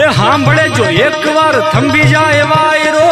[0.00, 3.06] એ સાંભળે જો એકવાર થંભી જાય વાયરો.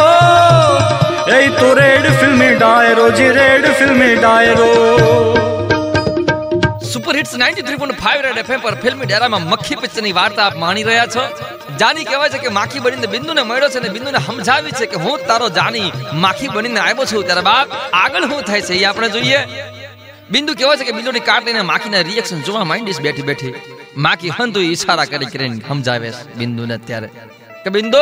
[1.37, 4.69] એ તો રેડ ફિલ્મી ડાયરો, જી રેડ ફિલ્મી ડાયરો.
[6.93, 11.27] સુપર હિટ્સ 93.5 રેડ એફએમ પર ફિલ્મી ડેરામાં મક્ખી પિક્ચરની વાર્તા આપ માણી રહ્યા છો.
[11.79, 15.19] જાની કહેવાય છે કે માખી બનીને બિંદુને મળ્યો છે અને બિંદુને સમજાવી છે કે હું
[15.27, 17.23] તારો જાની માખી બનીને આવ્યો છું.
[17.23, 19.37] ત્યારે બાપ, આગળ શું થાય છે એ આપણે જોઈએ.
[20.31, 23.53] બિંદુ કહેવાય છે કે બિંદુની કાટ લઈને માખીના રિએક્શન જોવા માંડીશ બેઠી બેઠી.
[23.97, 27.07] માખી હંતુ ઈશારા કરી કરીને સમજાવે બિંદુને અત્યારે
[27.63, 27.97] કે બિંદુ,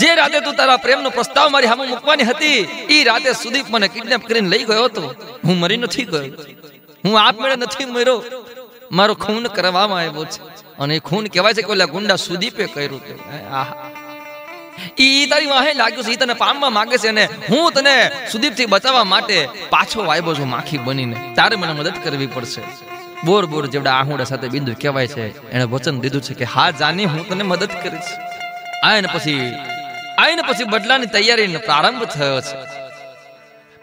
[0.00, 4.26] જે રાતે તું તારા પ્રેમનો પ્રસ્તાવ મારી સામે મૂકવાની હતી, ઈ રાતે સુદીપ મને કિડનેપ
[4.26, 5.14] કરીને લઈ ગયો હતો.
[5.44, 6.24] હું મરી નથી ગયો.
[7.04, 8.22] હું આપમેળે નથી મર્યો.
[8.92, 10.42] મારો ખૂન કરવામાં આવ્યો છે.
[10.78, 13.20] અને ખૂન કહેવાય છે કે ઓલા ગુંડા સુદીપે કર્યું હતું.
[15.00, 19.04] ઈ તારી વાહે લાગ્યું છે, ઈ તને પામવા માંગે છે અને હું તને સુદીપથી બચાવવા
[19.04, 21.32] માટે પાછો આવ્યો છું, માખી બનીને.
[21.36, 22.91] તારે મને મદદ કરવી પડશે.
[23.24, 25.50] બોર બોર જેવડા આહુડા સાથે બિંદુ કહેવાય છે.
[25.50, 28.02] એણે વચન દીધું છે કે, હા, જાની હું તને મદદ કરીશ.
[28.84, 29.54] આને પછી
[30.18, 32.72] આને પછી બદલાની તૈયારીનો પ્રારંભ થયો છે.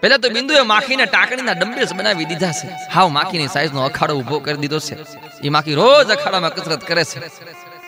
[0.01, 2.69] પહેલા તો બિંદુએ માખીને ટાંકણીના ડમ્બેલ્સ બનાવી દીધા છે.
[2.93, 4.97] હાવ માખીની સાઈઝનો અખાડો ઊભો કરી દીધો છે.
[5.41, 7.19] એ માખી રોજ અખાડામાં કસરત કરે છે.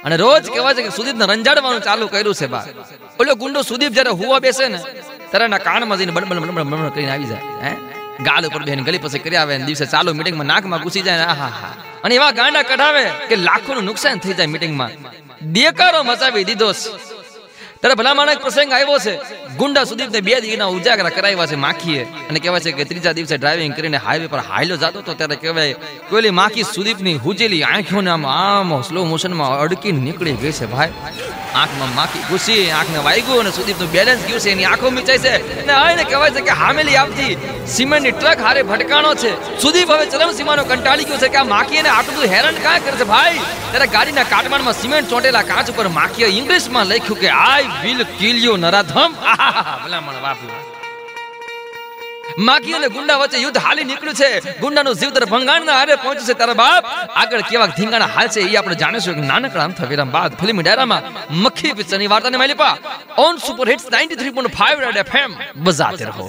[0.03, 2.65] અને રોજ કહેવાય છે કે, સુદીપને રંજાડવાનું ચાલુ કર્યું છે, બા.
[3.19, 4.77] ઓલો ગુંડો સુદીપ જ્યારે હુવા બેસે ને,
[5.29, 7.69] ત્યારે એના કાનમાં જઈને બળબળ બળબળ બળબળ કરીને આવી જાય.
[7.69, 8.00] હે?
[8.25, 11.73] ગાલ ઉપર બેન ગલી પછી કરી આવે દિવસે ચાલુ મીટિંગમાં નાકમાં ઘૂસી જાય આહા હા
[12.03, 14.91] અને એવા ગાંડા કઢાવે કે લાખોનું નુકસાન થઈ જાય મીટિંગમાં
[15.55, 16.89] દેકારો મચાવી દીધો છે.
[17.83, 19.13] ત્યારે ભલા માણસ પ્રસંગ આવ્યો છે.
[19.59, 22.03] ગુંડા સુદીપને બે દીના ઉજાગરા કરાવ્યા છે માખીએ.
[22.29, 25.75] અને કહેવાય છે કે ત્રીજા દિવસે ડ્રાઇવિંગ કરીને હાઈવે પર હાઈલો જતો હતો, ત્યારે કહેવાય
[26.09, 30.93] કોઈલી માખી સુદીપની હુજેલી આંખોને આમ આમ સ્લો મોશનમાં અડકી નીકળી ગઈ છે ભાઈ.
[31.61, 35.33] આંખમાં માખી ઘૂસી, આંખને વાગ્યું અને સુદીપનું બેલેન્સ ગયું છે, એની આંખો મીચાઈ છે.
[35.63, 37.31] અને આને કહેવાય છે કે હામેલી આવતી
[37.77, 39.31] સિમેન્ટની ટ્રક હારે ભટકાણો છે.
[39.63, 42.79] સુદીપ હવે ચરમ સીમાનો કંટાળી ગયો છે કે આ માખી ને આટલું બધું હેરાન કાં
[42.85, 43.43] કરે છે ભાઈ?
[43.71, 48.55] ત્યારે ગાડીના કાટમાળમાં સિમેન્ટ ચોંટેલા કાચ ઉપર માખીએ ઇંગ્લિશમાં લખ્યું કે આઈ વિલ કિલ યુ
[48.65, 49.11] નરાધમ
[49.83, 50.69] ભલામણ વાપર્યું
[52.47, 54.29] માખી અને ગુંડા વચ્ચે યુદ્ધ હાલી નીકળ્યું છે.
[54.61, 56.83] ગુંડાનું જીવતર ભંગાણના હારે પહોંચ્યું છે તારા બાપ.
[57.21, 61.03] આગળ કેવા ધીંગાણા હાલ છે એ આપણે જાણીશું એક નાનકડા અંથ વિરામ બાદ ફિલ્મ ડાયરામાં
[61.43, 62.73] મક્ખી પિક્ચરની વાર્તાને માલિપા.
[63.25, 65.31] On super hits 93.5 red FM
[65.67, 66.27] બજાતે રહો.